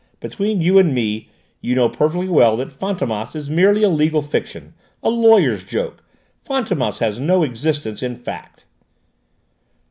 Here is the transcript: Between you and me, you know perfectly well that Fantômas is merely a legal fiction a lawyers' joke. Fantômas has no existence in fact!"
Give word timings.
Between 0.19 0.61
you 0.61 0.79
and 0.79 0.95
me, 0.95 1.29
you 1.61 1.75
know 1.75 1.87
perfectly 1.87 2.27
well 2.27 2.57
that 2.57 2.69
Fantômas 2.69 3.35
is 3.35 3.51
merely 3.51 3.83
a 3.83 3.87
legal 3.89 4.23
fiction 4.23 4.73
a 5.03 5.11
lawyers' 5.11 5.63
joke. 5.63 6.03
Fantômas 6.43 7.01
has 7.01 7.19
no 7.19 7.43
existence 7.43 8.01
in 8.01 8.15
fact!" 8.15 8.65